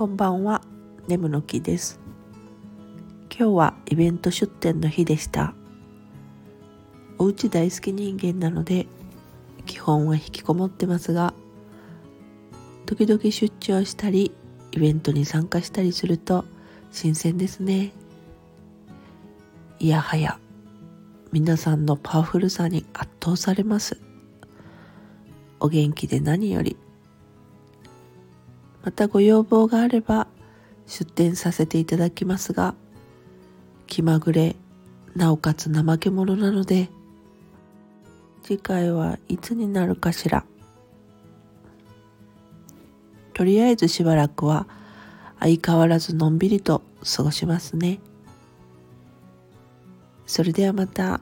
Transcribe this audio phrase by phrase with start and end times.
[0.00, 0.62] こんばんは、
[1.08, 2.00] ネムの木です。
[3.28, 5.52] 今日はイベント出店の日でした。
[7.18, 8.86] おうち大好き人間なので、
[9.66, 11.34] 基本は引きこもってますが、
[12.86, 14.32] 時々出張したり、
[14.72, 16.46] イベントに参加したりすると
[16.92, 17.92] 新鮮ですね。
[19.80, 20.38] いやはや、
[21.30, 24.00] 皆さんのパワフルさに圧倒されます。
[25.60, 26.78] お元気で何より。
[28.82, 30.26] またご要望があれば
[30.86, 32.74] 出店させていただきますが、
[33.86, 34.56] 気まぐれ、
[35.14, 36.88] なおかつ怠け者なので、
[38.42, 40.44] 次回はいつになるかしら。
[43.34, 44.66] とりあえずしばらくは
[45.38, 46.82] 相変わらずのんびりと
[47.16, 48.00] 過ごしますね。
[50.26, 51.20] それではまた。